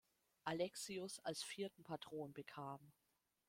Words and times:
Alexius 0.47 1.19
als 1.19 1.43
vierten 1.43 1.83
Patron 1.83 2.33
bekam. 2.33 2.79